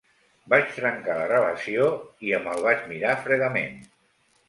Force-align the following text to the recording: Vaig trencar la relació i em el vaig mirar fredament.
Vaig 0.53 0.71
trencar 0.77 1.17
la 1.19 1.27
relació 1.33 1.91
i 2.31 2.35
em 2.41 2.51
el 2.57 2.67
vaig 2.71 2.91
mirar 2.97 3.17
fredament. 3.29 3.83